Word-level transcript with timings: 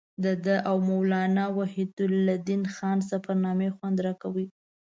د 0.23 0.25
ده 0.45 0.55
او 0.69 0.75
مولانا 0.89 1.45
وحیدالدین 1.57 2.63
خان 2.75 2.97
سفرنامې 3.11 3.69
خوند 3.75 3.97
راکوي. 4.05 4.45